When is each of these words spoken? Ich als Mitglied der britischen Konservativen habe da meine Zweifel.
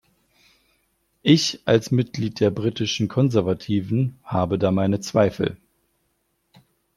Ich 1.21 1.59
als 1.65 1.91
Mitglied 1.91 2.39
der 2.39 2.49
britischen 2.49 3.07
Konservativen 3.07 4.17
habe 4.23 4.57
da 4.57 4.71
meine 4.71 4.99
Zweifel. 4.99 5.57